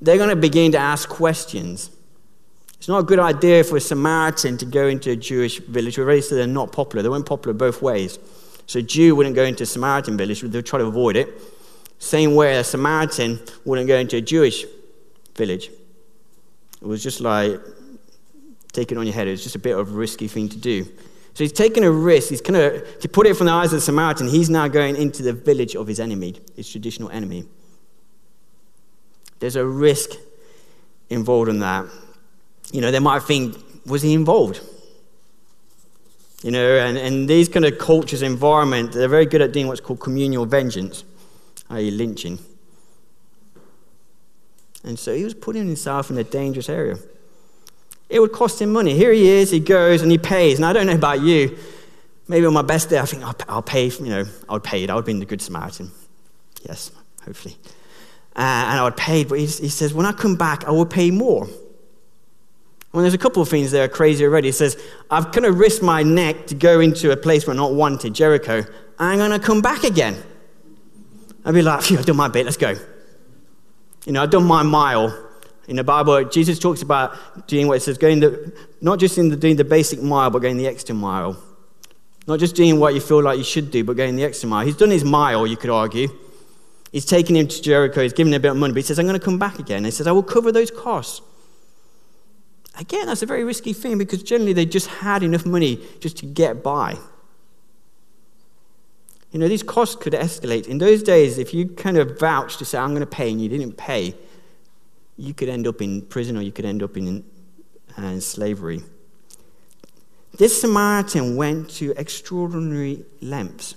[0.00, 1.90] they're going to begin to ask questions.
[2.80, 5.98] It's not a good idea for a Samaritan to go into a Jewish village.
[5.98, 7.02] We've already said they're not popular.
[7.02, 8.18] They weren't popular both ways.
[8.64, 11.28] So a Jew wouldn't go into a Samaritan village, they'd try to avoid it.
[11.98, 14.64] Same way a Samaritan wouldn't go into a Jewish
[15.36, 15.70] village.
[16.80, 17.60] It was just like
[18.72, 19.28] taking on your head.
[19.28, 20.84] It was just a bit of a risky thing to do.
[20.84, 22.30] So he's taking a risk.
[22.30, 24.96] He's kind of, to put it from the eyes of the Samaritan, he's now going
[24.96, 27.44] into the village of his enemy, his traditional enemy.
[29.38, 30.12] There's a risk
[31.10, 31.84] involved in that.
[32.72, 33.56] You know, they might think,
[33.86, 34.60] was he involved?
[36.42, 39.80] You know, and, and these kind of cultures, environment, they're very good at doing what's
[39.80, 41.04] called communal vengeance,
[41.68, 42.38] i.e., lynching.
[44.84, 46.96] And so he was putting himself in a dangerous area.
[48.08, 48.94] It would cost him money.
[48.94, 50.56] Here he is, he goes and he pays.
[50.56, 51.58] And I don't know about you.
[52.26, 54.82] Maybe on my best day, I think I'll, I'll pay, you know, I would pay
[54.82, 54.90] it.
[54.90, 55.90] I would be in the Good Samaritan.
[56.66, 56.90] Yes,
[57.24, 57.56] hopefully.
[58.34, 60.86] Uh, and I would pay, but he, he says, when I come back, I will
[60.86, 61.48] pay more.
[62.92, 64.48] Well, there's a couple of things that are crazy already.
[64.48, 64.76] He says,
[65.10, 68.14] I've kind of risked my neck to go into a place where I'm not wanted,
[68.14, 68.64] Jericho.
[68.98, 70.20] I'm going to come back again.
[71.44, 72.74] I'd be like, I've done my bit, let's go.
[74.06, 75.28] You know, I've done my mile.
[75.68, 79.28] In the Bible, Jesus talks about doing what it says, going the, not just in
[79.28, 81.40] the, doing the basic mile, but going the extra mile.
[82.26, 84.66] Not just doing what you feel like you should do, but going the extra mile.
[84.66, 86.08] He's done his mile, you could argue.
[86.90, 88.98] He's taken him to Jericho, he's given him a bit of money, but he says,
[88.98, 89.84] I'm going to come back again.
[89.84, 91.22] he says, I will cover those costs.
[92.78, 96.26] Again, that's a very risky thing because generally they just had enough money just to
[96.26, 96.96] get by.
[99.32, 100.66] You know, these costs could escalate.
[100.66, 103.40] In those days, if you kind of vouched to say, I'm going to pay, and
[103.40, 104.14] you didn't pay,
[105.16, 107.24] you could end up in prison or you could end up in,
[107.96, 108.82] uh, slavery.
[110.36, 113.76] This Samaritan went to extraordinary lengths.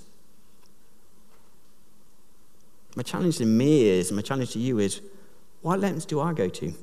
[2.95, 5.01] My challenge to me is, my challenge to you is,
[5.61, 6.73] what lengths do I go to?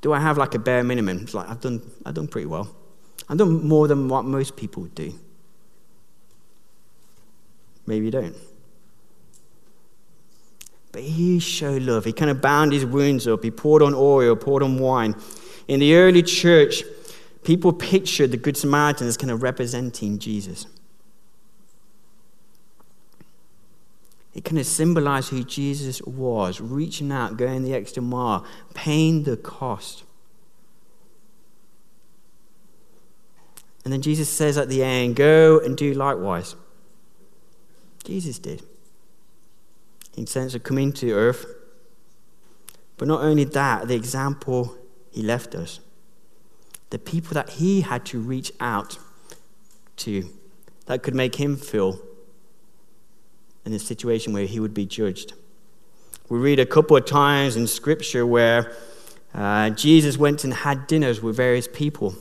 [0.00, 1.18] Do I have like a bare minimum?
[1.22, 2.74] It's like I've done, I've done pretty well.
[3.28, 5.12] I've done more than what most people would do.
[7.86, 8.36] Maybe you don't.
[10.92, 12.04] But he showed love.
[12.04, 13.42] He kind of bound his wounds up.
[13.42, 15.14] He poured on oil, poured on wine.
[15.66, 16.82] In the early church,
[17.44, 20.66] people pictured the Good Samaritan as kind of representing Jesus.
[24.34, 29.36] It kind of symbolized who Jesus was, reaching out, going the extra mile, paying the
[29.36, 30.04] cost.
[33.84, 36.56] And then Jesus says at the end, Go and do likewise.
[38.04, 38.62] Jesus did.
[40.16, 41.46] In sense of coming to earth.
[42.96, 44.76] But not only that, the example
[45.10, 45.80] he left us.
[46.90, 48.98] The people that he had to reach out
[49.96, 50.28] to
[50.86, 52.00] that could make him feel
[53.68, 55.34] in a situation where he would be judged.
[56.30, 58.72] We read a couple of times in Scripture where
[59.34, 62.14] uh, Jesus went and had dinners with various people.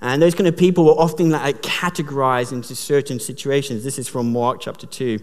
[0.00, 3.84] And those kind of people were often like categorized into certain situations.
[3.84, 5.20] This is from Mark chapter 2.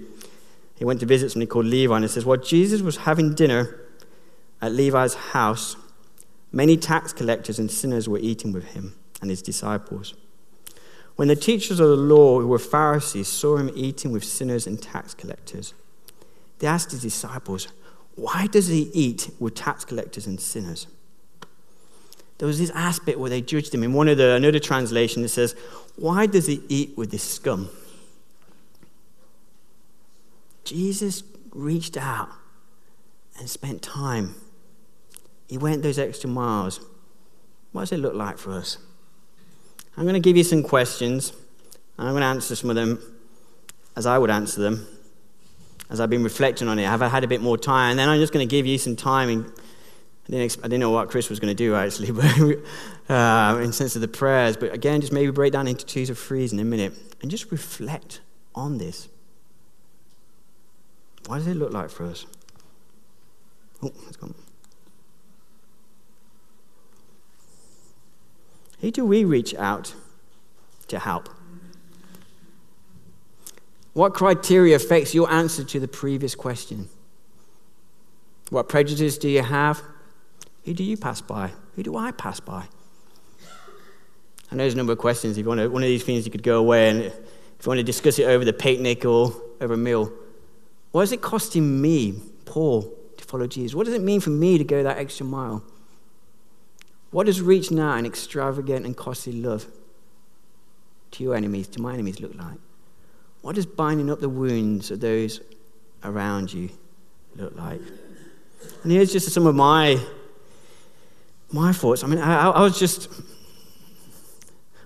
[0.75, 3.81] He went to visit somebody called Levi, and it says, While Jesus was having dinner
[4.61, 5.75] at Levi's house,
[6.53, 10.13] many tax collectors and sinners were eating with him and his disciples.
[11.15, 14.81] When the teachers of the law, who were Pharisees, saw him eating with sinners and
[14.81, 15.73] tax collectors,
[16.59, 17.67] they asked his disciples,
[18.15, 20.87] Why does he eat with tax collectors and sinners?
[22.39, 23.83] There was this aspect where they judged him.
[23.83, 25.55] In one of the another translation, it says,
[25.95, 27.69] Why does he eat with this scum?
[30.63, 32.29] Jesus reached out
[33.37, 34.35] and spent time.
[35.47, 36.79] He went those extra miles.
[37.71, 38.77] What does it look like for us?
[39.95, 41.33] I'm going to give you some questions.
[41.97, 42.99] I'm going to answer some of them
[43.95, 44.87] as I would answer them,
[45.89, 46.85] as I've been reflecting on it.
[46.85, 47.91] Have I had a bit more time?
[47.91, 49.29] And then I'm just going to give you some time.
[49.29, 49.45] In,
[50.27, 52.11] I, didn't, I didn't know what Chris was going to do, actually,
[53.07, 54.57] but uh, in sense of the prayers.
[54.57, 57.51] But again, just maybe break down into twos or threes in a minute and just
[57.51, 58.21] reflect
[58.55, 59.09] on this.
[61.27, 62.25] What does it look like for us?
[63.81, 64.33] Oh, it's gone.
[68.83, 69.95] Who do we reach out
[70.89, 71.29] to help?
[73.93, 76.89] What criteria affects your answer to the previous question?
[78.49, 79.81] What prejudice do you have?
[80.65, 81.53] Who do you pass by?
[81.77, 82.65] Who do I pass by?
[84.51, 85.37] I know there's a number of questions.
[85.37, 87.69] If you want to, one of these things, you could go away and if you
[87.69, 90.11] want to discuss it over the picnic or over a meal.
[90.91, 93.75] What is it costing me, Paul, to follow Jesus?
[93.75, 95.63] What does it mean for me to go that extra mile?
[97.13, 99.67] What does reaching out an extravagant and costly love
[101.11, 102.57] to your enemies, to my enemies, look like?
[103.43, 105.39] What does binding up the wounds of those
[106.03, 106.71] around you
[107.35, 107.81] look like?
[108.81, 110.03] And here's just some of my
[111.51, 112.03] my thoughts.
[112.03, 113.09] I mean, I, I was just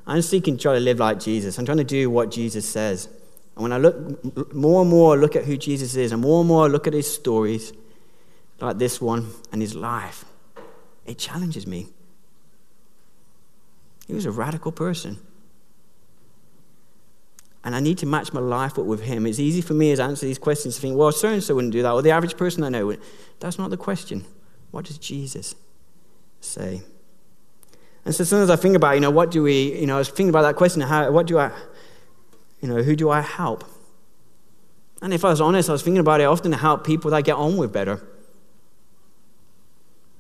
[0.06, 1.58] I'm seeking to try to live like Jesus.
[1.58, 3.08] I'm trying to do what Jesus says.
[3.56, 6.48] And when I look more and more look at who Jesus is, and more and
[6.50, 7.72] more look at his stories,
[8.60, 10.26] like this one and his life,
[11.06, 11.88] it challenges me.
[14.08, 15.20] He was a radical person.
[17.64, 19.26] And I need to match my life up with him.
[19.26, 21.56] It's easy for me as I answer these questions to think, well, so and so
[21.56, 23.02] wouldn't do that, or the average person I know would.
[23.40, 24.26] That's not the question.
[24.72, 25.54] What does Jesus
[26.40, 26.82] say?
[28.06, 30.08] And so sometimes I think about, you know, what do we, you know, I was
[30.08, 31.52] thinking about that question, how, what do I,
[32.62, 33.66] you know, who do I help?
[35.02, 37.18] And if I was honest, I was thinking about it often to help people that
[37.18, 38.02] I get on with better.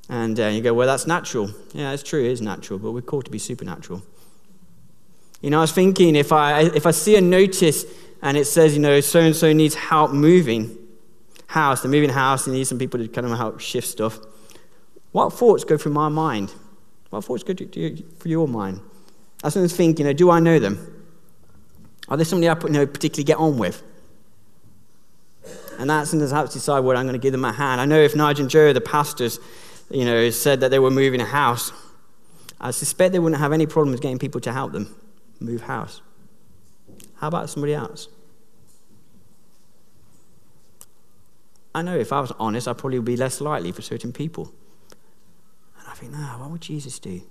[0.09, 1.51] And uh, you go, well, that's natural.
[1.73, 4.01] Yeah, it's true, it is natural, but we're called to be supernatural.
[5.41, 7.85] You know, I was thinking if I, if I see a notice
[8.21, 10.77] and it says, you know, so and so needs help moving
[11.47, 14.19] house, they're moving house, and need some people to kind of help shift stuff.
[15.11, 16.53] What thoughts go through my mind?
[17.09, 18.81] What thoughts go through your mind?
[19.43, 20.93] I was thinking, you know, do I know them?
[22.09, 23.83] Are there somebody I you know, particularly get on with?
[25.79, 27.79] And that's sometimes to decide whether I'm going to give them a hand.
[27.79, 29.39] I know if Nigel and Joe, the pastors,
[29.89, 31.71] you know, said that they were moving a house,
[32.59, 34.95] I suspect they wouldn't have any problems getting people to help them
[35.39, 36.01] move house.
[37.15, 38.09] How about somebody else?
[41.73, 44.51] I know if I was honest, I'd probably would be less likely for certain people.
[45.79, 47.21] And I think, no, what would Jesus do?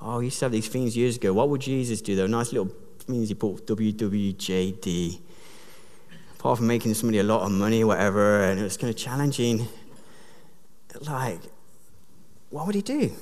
[0.00, 1.32] Oh, he used to have these things years ago.
[1.32, 2.16] What would Jesus do?
[2.16, 5.20] There nice little things he put WWJD.
[6.38, 9.68] Apart from making somebody a lot of money, whatever, and it was kind of challenging.
[11.00, 11.40] Like,
[12.50, 13.12] what would he do?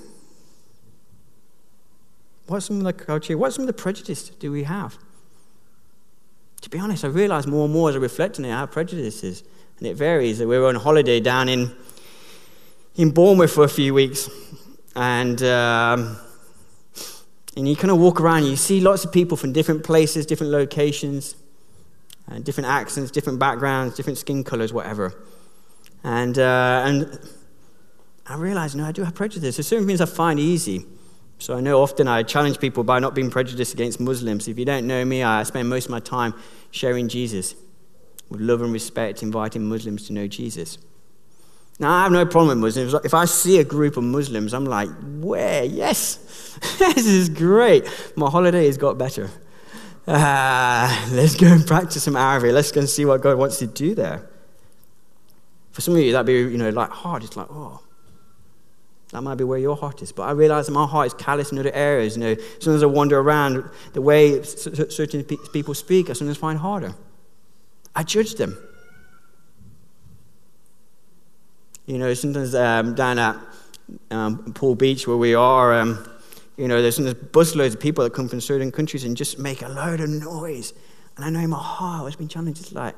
[2.47, 3.37] What's some of the culture?
[3.37, 4.97] What's some of the prejudice do we have?
[6.63, 9.45] To be honest, I realize more and more as I reflect on it, our prejudices,
[9.79, 10.41] and it varies.
[10.41, 11.75] We were on holiday down in
[12.97, 14.29] in Bournemouth for a few weeks,
[14.97, 16.19] and um,
[17.57, 20.27] and you kind of walk around, and you see lots of people from different places,
[20.27, 21.37] different locations,
[22.27, 25.15] and different accents, different backgrounds, different skin colors, whatever,
[26.03, 27.19] and uh, and
[28.29, 29.57] I realize, no, I do have prejudice.
[29.57, 30.87] There's certain things I find easy
[31.39, 34.49] so I know often I challenge people by not being prejudiced against Muslims.
[34.49, 36.35] If you don't know me, I spend most of my time
[36.73, 37.55] sharing Jesus
[38.29, 40.79] with love and respect, inviting Muslims to know Jesus.
[41.79, 43.05] Now, I have no problem with Muslims.
[43.05, 44.89] If I see a group of Muslims, I'm like,
[45.21, 45.63] where?
[45.63, 46.17] Yes,
[46.79, 47.87] this is great.
[48.17, 49.31] My holiday has got better.
[50.09, 52.53] Uh, let's go and practice some Arabic.
[52.53, 54.29] Let's go and see what God wants to do there.
[55.71, 57.23] For some of you, that'd be, you know, like hard.
[57.23, 57.81] It's like, oh,
[59.13, 60.13] that might be where your heart is.
[60.13, 62.17] But I realize that my heart is callous in other areas.
[62.17, 66.95] You know, sometimes I wander around the way certain people speak, I sometimes find harder.
[67.97, 68.57] I judge them.
[71.87, 73.37] You know, sometimes um, down at
[74.11, 76.07] um, Poole Beach where we are, um,
[76.59, 79.63] you know, there's sometimes busloads of people that come from certain countries and just make
[79.63, 80.75] a load of noise.
[81.17, 82.61] And I know in my heart, it's been challenged.
[82.61, 82.95] It's like,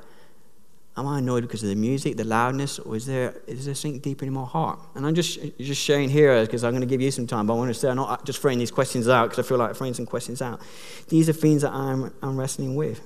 [0.97, 4.01] Am I annoyed because of the music, the loudness, or is there, is there something
[4.01, 4.81] deeper in my heart?
[4.95, 7.47] And I'm just, just sharing here uh, because I'm going to give you some time,
[7.47, 9.49] but I want to say I'm not uh, just throwing these questions out because I
[9.49, 10.61] feel like throwing some questions out.
[11.09, 13.01] These are things that I'm, I'm wrestling with.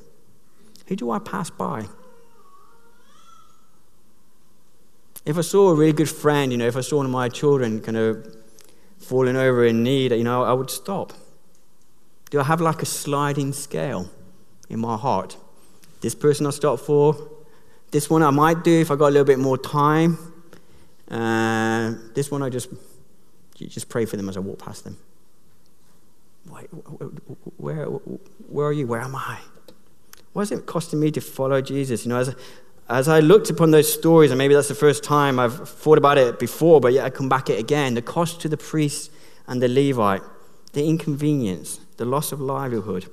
[0.86, 1.86] Who do I pass by?
[5.26, 7.28] If I saw a really good friend, you know, if I saw one of my
[7.28, 8.36] children kind of
[8.98, 11.12] falling over in need, you know, I would stop.
[12.30, 14.10] Do I have like a sliding scale
[14.68, 15.36] in my heart?
[16.00, 17.30] This person I stop for,
[17.94, 20.18] this one I might do if I got a little bit more time.
[21.08, 22.68] Uh, this one I just
[23.54, 24.98] just pray for them as I walk past them.
[26.50, 26.66] Wait,
[27.56, 28.88] where, where are you?
[28.88, 29.38] Where am I?
[30.32, 32.04] What is it costing me to follow Jesus?
[32.04, 32.34] You know, as,
[32.88, 36.18] as I looked upon those stories, and maybe that's the first time I've thought about
[36.18, 37.94] it before, but yet I come back it again.
[37.94, 39.12] The cost to the priest
[39.46, 40.22] and the Levite,
[40.72, 43.06] the inconvenience, the loss of livelihood.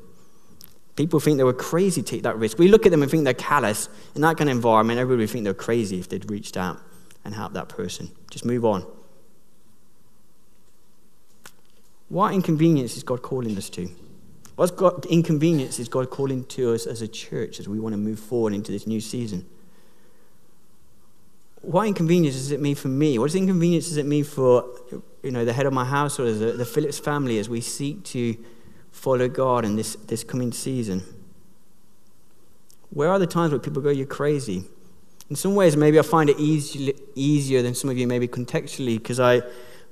[1.02, 2.60] People think they were crazy to take that risk.
[2.60, 3.90] We look at them and think they're callous.
[4.14, 6.80] In that kind of environment, everybody would think they're crazy if they'd reached out
[7.26, 8.12] and helped that person.
[8.30, 8.86] Just move on.
[12.08, 13.90] What inconvenience is God calling us to?
[14.58, 18.20] What inconvenience is God calling to us as a church as we want to move
[18.20, 19.48] forward into this new season?
[21.64, 23.18] What inconvenience does it mean for me?
[23.18, 24.70] What inconvenience does it mean for
[25.24, 28.04] you know, the head of my household, or the, the Phillips family, as we seek
[28.04, 28.38] to
[28.92, 31.04] follow God in this, this coming season?
[32.90, 34.66] Where are the times where people go, You're crazy?
[35.30, 38.98] In some ways, maybe I find it easy, easier than some of you, maybe contextually,
[38.98, 39.36] because I,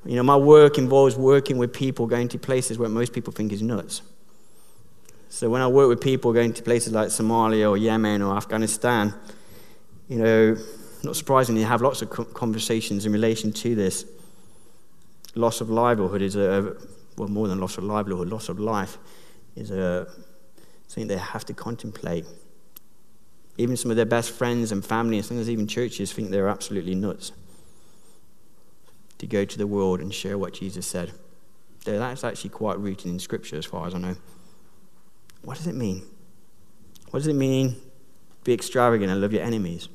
[0.05, 3.53] you know, my work involves working with people going to places where most people think
[3.53, 4.01] is nuts.
[5.29, 9.13] So when I work with people going to places like Somalia or Yemen or Afghanistan,
[10.09, 10.57] you know,
[11.03, 14.05] not surprisingly, I have lots of conversations in relation to this.
[15.35, 16.75] Loss of livelihood is a,
[17.19, 18.97] well, more than loss of livelihood, loss of life
[19.55, 22.25] is uh, a, thing they have to contemplate.
[23.57, 26.95] Even some of their best friends and family, and sometimes even churches, think they're absolutely
[26.95, 27.33] nuts
[29.17, 31.11] to go to the world and share what Jesus said.
[31.83, 34.15] So That's actually quite rooted in Scripture, as far as I know.
[35.43, 36.03] What does it mean?
[37.11, 37.75] What does it mean
[38.43, 39.89] be extravagant and love your enemies?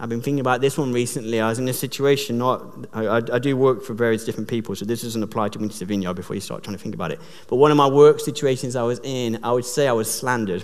[0.00, 1.40] I've been thinking about this one recently.
[1.40, 4.84] I was in a situation, not, I, I, do work for various different people, so
[4.84, 7.20] this doesn't apply to Winchester Vineyard before you start trying to think about it.
[7.48, 10.62] But one of my work situations I was in, I would say I was slandered.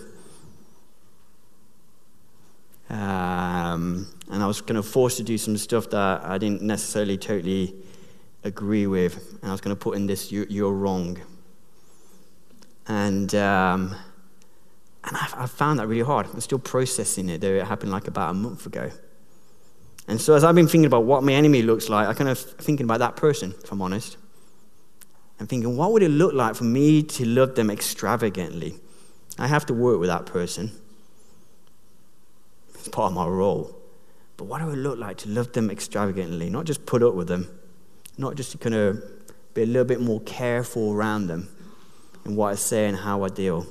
[2.89, 7.19] Um, and I was kind of forced to do some stuff that I didn't necessarily
[7.19, 7.75] totally
[8.45, 9.39] agree with.
[9.43, 11.19] And I was going to put in this, you, you're wrong.
[12.87, 13.97] And, um,
[15.03, 16.27] and I, I found that really hard.
[16.33, 18.93] I'm still processing it, though it happened like about a month ago.
[20.07, 22.39] And so, as I've been thinking about what my enemy looks like, I kind of
[22.39, 24.17] thinking about that person, if I'm honest.
[25.39, 28.79] And thinking, what would it look like for me to love them extravagantly?
[29.39, 30.71] I have to work with that person.
[32.75, 33.75] It's part of my role.
[34.37, 36.51] But what do it look like to love them extravagantly?
[36.51, 37.49] Not just put up with them,
[38.19, 39.03] not just to kind of
[39.55, 41.49] be a little bit more careful around them
[42.25, 43.67] in what I say and how I deal.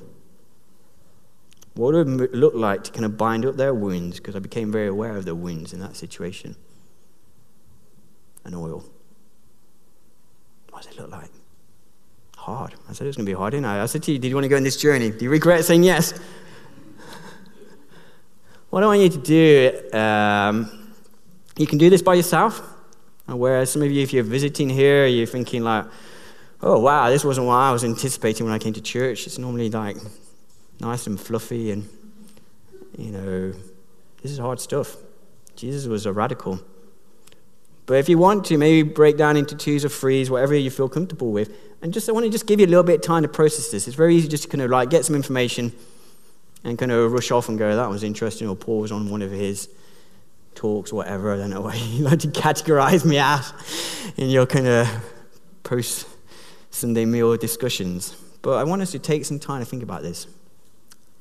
[1.74, 4.18] What would it look like to kind of bind up their wounds?
[4.18, 6.54] Because I became very aware of the wounds in that situation.
[8.44, 8.84] And oil.
[10.70, 11.30] What does it look like?
[12.36, 12.74] Hard.
[12.88, 13.82] I said it was going to be hard, didn't I?
[13.82, 15.10] I said to you, did you want to go on this journey?
[15.10, 16.12] Do you regret saying yes?
[18.70, 20.92] what do I want you to do, um,
[21.56, 22.62] you can do this by yourself.
[23.26, 25.86] Whereas some of you, if you're visiting here, you're thinking like,
[26.60, 29.26] oh, wow, this wasn't what I was anticipating when I came to church.
[29.26, 29.96] It's normally like
[30.80, 31.88] nice and fluffy, and,
[32.98, 33.52] you know,
[34.22, 34.96] this is hard stuff.
[35.56, 36.60] Jesus was a radical.
[37.86, 40.88] But if you want to, maybe break down into twos or threes, whatever you feel
[40.88, 41.54] comfortable with.
[41.82, 43.70] And just, I want to just give you a little bit of time to process
[43.70, 43.86] this.
[43.86, 45.72] It's very easy just to kind of like get some information
[46.64, 49.30] and kind of rush off and go, that was interesting, or pause on one of
[49.30, 49.68] his
[50.54, 51.34] talks, whatever.
[51.34, 53.52] I don't know why you like to categorize me as
[54.16, 54.88] in your kind of
[55.62, 56.08] post
[56.70, 58.16] Sunday meal discussions.
[58.40, 60.26] But I want us to take some time to think about this.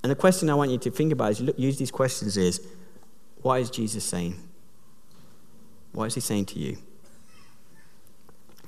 [0.04, 2.62] And the question I want you to think about as you use these questions is
[3.42, 4.36] what is Jesus saying?
[5.94, 6.78] What is he saying to you?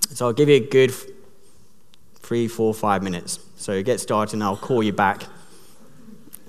[0.10, 0.94] So I'll give you a good
[2.16, 3.40] three, four, five minutes.
[3.58, 5.24] So get started and I'll call you back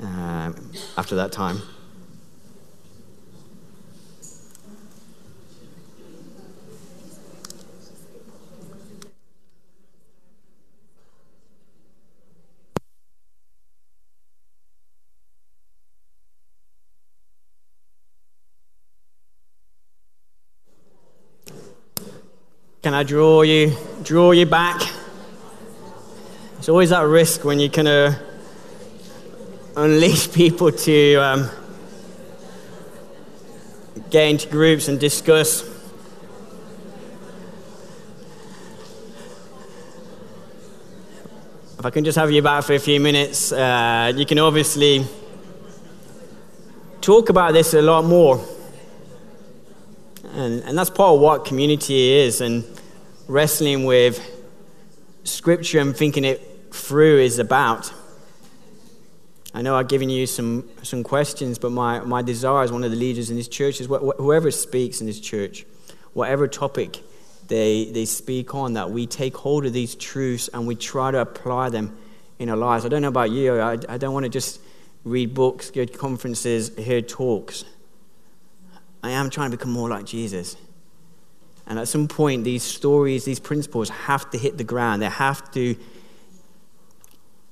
[0.01, 1.63] um, after that time.
[22.87, 24.81] Can I draw you, draw you back?
[26.59, 28.15] It's always that risk when you kind of
[29.75, 31.51] unleash people to um,
[34.09, 35.63] get into groups and discuss.
[41.77, 45.05] If I can just have you back for a few minutes, uh, you can obviously
[47.01, 48.41] talk about this a lot more.
[50.35, 52.41] And, and that's part of what community is.
[52.41, 52.76] And
[53.29, 54.21] wrestling with
[55.25, 57.93] scripture and thinking it through is about.
[59.53, 62.91] I know I've given you some, some questions, but my, my desire as one of
[62.91, 65.65] the leaders in this church is wh- wh- whoever speaks in this church,
[66.13, 67.03] whatever topic
[67.49, 71.19] they, they speak on, that we take hold of these truths and we try to
[71.19, 71.97] apply them
[72.39, 72.85] in our lives.
[72.85, 74.61] I don't know about you, I, I don't want to just
[75.05, 77.65] read books, go to conferences, hear talks.
[79.03, 80.57] I am trying to become more like Jesus.
[81.67, 85.03] And at some point, these stories, these principles have to hit the ground.
[85.03, 85.77] They have to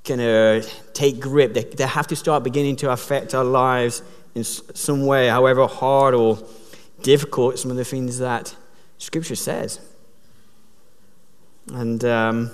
[0.04, 1.54] kind of take grip.
[1.54, 4.02] They, they have to start beginning to affect our lives
[4.34, 6.38] in some way, however hard or
[7.02, 8.54] difficult some of the things that
[8.98, 9.80] Scripture says.
[11.72, 12.50] And um,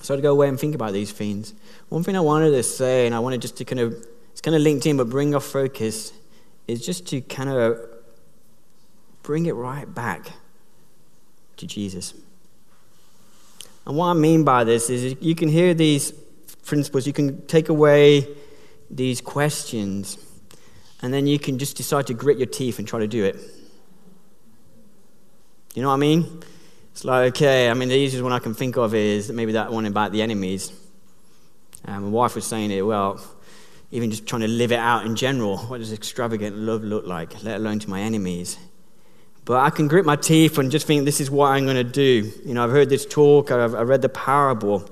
[0.00, 1.54] so to go away and think about these things.
[1.88, 3.92] One thing I wanted to say, and I wanted just to kind of,
[4.32, 6.12] it's kind of linked in, but bring our focus
[6.66, 7.78] is just to kind of
[9.30, 10.26] bring it right back
[11.56, 12.14] to Jesus.
[13.86, 16.10] And what I mean by this is you can hear these
[16.64, 18.26] principles, you can take away
[18.90, 20.18] these questions,
[21.00, 23.36] and then you can just decide to grit your teeth and try to do it.
[25.76, 26.42] You know what I mean?
[26.90, 29.70] It's like, okay, I mean, the easiest one I can think of is maybe that
[29.70, 30.72] one about the enemies.
[31.84, 33.24] Um, my wife was saying it, well,
[33.92, 35.56] even just trying to live it out in general.
[35.56, 38.58] What does extravagant love look like, let alone to my enemies?
[39.50, 41.82] But I can grit my teeth and just think this is what I'm going to
[41.82, 42.30] do.
[42.44, 44.88] You know, I've heard this talk, I've, I've read the parable.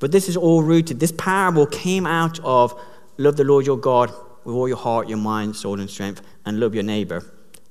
[0.00, 0.98] But this is all rooted.
[0.98, 2.74] This parable came out of
[3.16, 4.10] love the Lord your God
[4.42, 7.24] with all your heart, your mind, soul, and strength, and love your neighbor.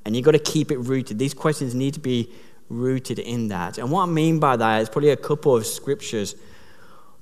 [0.06, 1.20] And you've got to keep it rooted.
[1.20, 2.32] These questions need to be
[2.70, 3.80] rooted in that.
[3.80, 6.38] And what I mean by that is probably a couple of scriptures.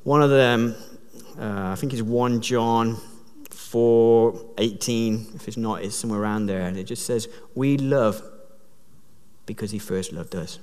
[0.03, 0.75] One of them,
[1.39, 3.01] uh, I think, is 1 John
[3.75, 5.33] 4 18.
[5.35, 6.61] If it's not, it's somewhere around there.
[6.61, 8.23] And it just says, We love
[9.45, 10.59] because he first loved us.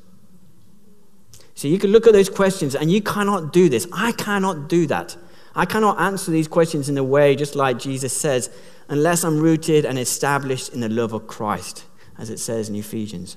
[1.54, 3.86] So you can look at those questions and you cannot do this.
[3.92, 5.14] I cannot do that.
[5.54, 8.48] I cannot answer these questions in a way just like Jesus says,
[8.88, 11.84] unless I'm rooted and established in the love of Christ,
[12.16, 13.36] as it says in Ephesians.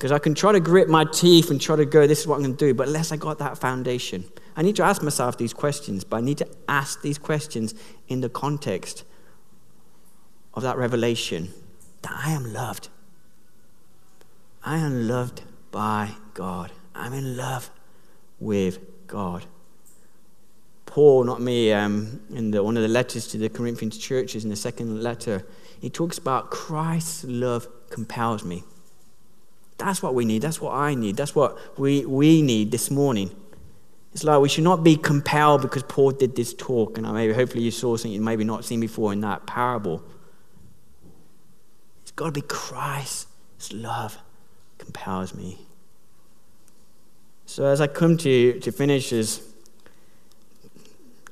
[0.00, 2.36] Because I can try to grit my teeth and try to go, this is what
[2.36, 4.24] I'm going to do, but unless I got that foundation,
[4.56, 7.74] I need to ask myself these questions, but I need to ask these questions
[8.08, 9.04] in the context
[10.54, 11.50] of that revelation
[12.00, 12.88] that I am loved.
[14.64, 16.72] I am loved by God.
[16.94, 17.68] I'm in love
[18.38, 19.44] with God.
[20.86, 24.50] Paul, not me, um, in the, one of the letters to the Corinthians churches, in
[24.50, 25.46] the second letter,
[25.78, 28.64] he talks about Christ's love compels me.
[29.80, 30.42] That's what we need.
[30.42, 31.16] That's what I need.
[31.16, 33.34] That's what we, we need this morning.
[34.12, 37.62] It's like we should not be compelled because Paul did this talk, and maybe hopefully
[37.62, 40.02] you saw something you maybe not seen before in that parable.
[42.02, 44.18] It's got to be Christ's love
[44.78, 45.58] compels me.
[47.46, 49.40] So as I come to to finish, there's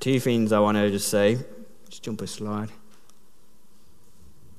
[0.01, 1.39] two things I want to just say.
[1.89, 2.71] Just jump a slide.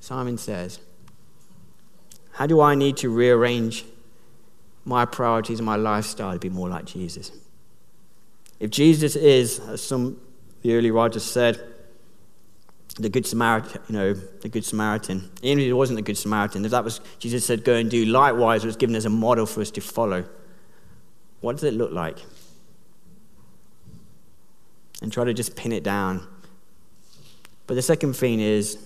[0.00, 0.80] Simon says,
[2.40, 3.84] How do I need to rearrange
[4.86, 7.32] my priorities and my lifestyle to be more like Jesus?
[8.58, 10.18] If Jesus is, as some
[10.62, 11.60] the early writers said,
[12.98, 15.30] the good Samaritan, you know, the good Samaritan.
[15.42, 18.06] Even if he wasn't the good Samaritan, if that was Jesus said, go and do
[18.06, 20.24] likewise, it was given as a model for us to follow.
[21.42, 22.16] What does it look like?
[25.02, 26.26] And try to just pin it down.
[27.66, 28.78] But the second thing is,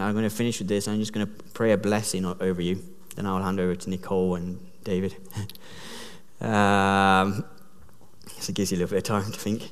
[0.00, 2.62] and I'm going to finish with this, I'm just going to pray a blessing over
[2.62, 2.82] you.
[3.16, 5.14] Then I'll hand over to Nicole and David.
[6.40, 7.44] um,
[8.38, 9.70] so it gives you a little bit of time to think.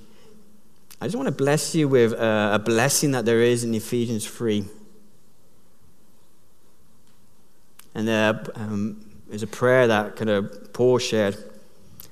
[1.01, 4.27] I just want to bless you with uh, a blessing that there is in Ephesians
[4.27, 4.67] 3.
[7.95, 11.37] And there um, is a prayer that kind of Paul shared.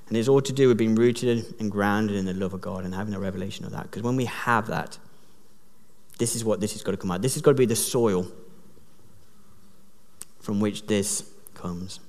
[0.09, 2.87] And it's all to do with being rooted and grounded in the love of God
[2.87, 3.83] and having a revelation of that.
[3.83, 4.97] Because when we have that,
[6.19, 7.23] this is what this has got to come out.
[7.23, 8.27] This has got to be the soil
[10.41, 12.01] from which this comes.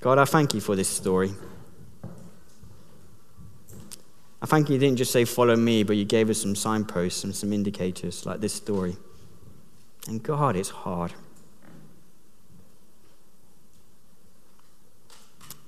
[0.00, 1.32] God, I thank you for this story.
[4.40, 7.24] I thank you, you didn't just say, follow me, but you gave us some signposts
[7.24, 8.96] and some indicators like this story.
[10.06, 11.12] And God, it's hard.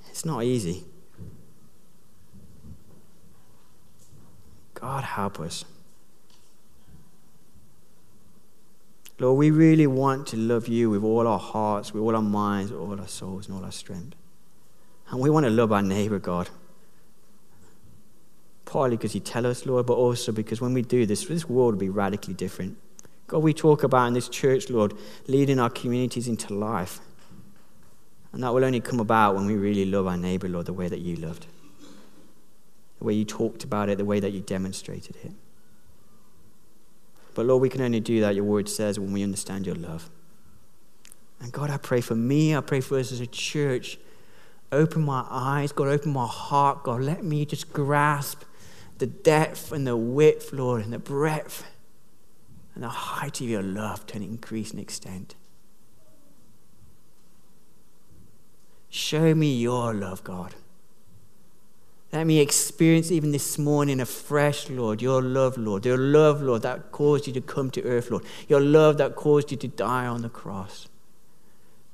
[0.09, 0.85] It's not easy.
[4.81, 5.65] God, help us.
[9.19, 12.73] Lord, we really want to love you with all our hearts, with all our minds,
[12.73, 14.17] with all our souls, and all our strength.
[15.11, 16.49] And we want to love our neighbor, God.
[18.65, 21.75] Partly because you tell us, Lord, but also because when we do this, this world
[21.75, 22.79] will be radically different.
[23.27, 24.95] God, we talk about in this church, Lord,
[25.27, 27.01] leading our communities into life.
[28.33, 30.89] And that will only come about when we really love our neighbor, Lord, the way
[30.89, 31.47] that you loved,
[33.01, 35.33] the way you talked about it, the way that you demonstrated it.
[37.35, 40.09] But Lord, we can only do that, your word says, when we understand your love.
[41.41, 43.99] And God, I pray for me, I pray for us as a church
[44.73, 47.03] Open my eyes, God, open my heart, God.
[47.03, 48.43] Let me just grasp
[48.99, 51.67] the depth and the width, Lord, and the breadth
[52.75, 55.35] and the height of your love to an increase increasing extent.
[58.89, 60.55] Show me your love, God.
[62.13, 65.87] Let me experience even this morning afresh, Lord, your love, Lord.
[65.87, 68.25] Your love, Lord, that caused you to come to earth, Lord.
[68.49, 70.89] Your love that caused you to die on the cross.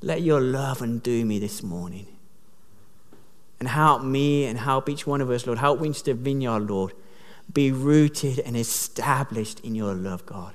[0.00, 2.06] Let your love undo me this morning
[3.60, 5.58] and help me and help each one of us, Lord.
[5.58, 6.92] Help Winchester Vineyard, Lord,
[7.52, 10.54] be rooted and established in your love, God.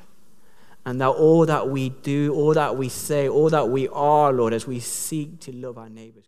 [0.85, 4.53] And that all that we do, all that we say, all that we are, Lord,
[4.53, 6.25] as we seek to love our neighbors.